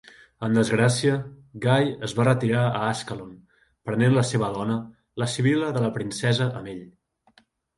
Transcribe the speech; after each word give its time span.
En 0.45 0.53
desgràcia, 0.59 1.17
Guy 1.65 1.91
es 2.07 2.15
va 2.19 2.25
retirar 2.27 2.63
a 2.71 2.81
Ascalon, 2.87 3.35
prenent 3.91 4.17
la 4.19 4.25
seva 4.33 4.51
dona 4.59 4.79
la 5.25 5.29
Sibylla 5.35 5.71
de 5.77 5.85
la 5.89 5.93
princesa 5.99 6.53
amb 6.63 6.75
ell. 6.77 6.83